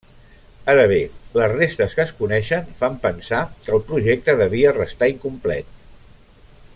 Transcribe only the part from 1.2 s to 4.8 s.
les restes que es coneixen fan pensar que el projecte devia